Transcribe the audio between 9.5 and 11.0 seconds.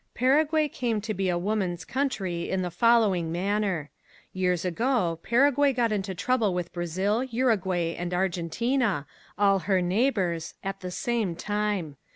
her neighbors, at the